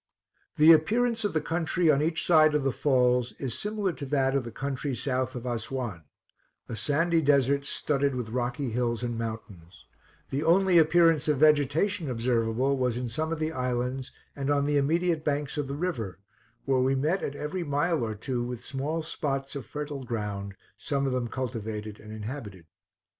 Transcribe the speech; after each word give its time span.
The 0.55 0.71
appearance 0.73 1.23
of 1.25 1.33
the 1.33 1.41
country 1.45 1.91
on 1.91 2.01
each 2.01 2.25
side 2.25 2.55
of 2.55 2.63
the 2.63 2.71
falls 2.71 3.33
is 3.33 3.55
similar 3.55 3.93
to 3.93 4.05
that 4.07 4.33
of 4.33 4.43
the 4.45 4.51
country 4.51 4.95
south 4.95 5.35
of 5.35 5.45
Assuan 5.45 6.05
a 6.67 6.75
sandy 6.75 7.21
desert 7.21 7.65
studded 7.67 8.15
with 8.15 8.29
rocky 8.29 8.71
hills 8.71 9.03
and 9.03 9.15
mountains, 9.15 9.85
The 10.31 10.43
only 10.43 10.79
appearance 10.79 11.27
of 11.27 11.37
vegetation 11.37 12.09
observable 12.09 12.75
was 12.79 12.97
in 12.97 13.09
some 13.09 13.31
of 13.31 13.37
the 13.37 13.51
islands 13.51 14.11
and 14.35 14.49
on 14.49 14.65
the 14.65 14.77
immediate 14.77 15.23
banks 15.23 15.55
of 15.55 15.67
the 15.67 15.75
river, 15.75 16.17
where 16.65 16.81
we 16.81 16.95
met 16.95 17.21
at 17.21 17.35
every 17.35 17.63
mile 17.63 18.03
or 18.03 18.15
two 18.15 18.41
with 18.43 18.65
small 18.65 19.03
spots 19.03 19.55
of 19.55 19.67
fertile 19.67 20.03
ground, 20.03 20.55
some 20.79 21.05
of 21.05 21.11
them 21.11 21.27
cultivated 21.27 21.99
and 21.99 22.11
inhabited. 22.11 22.65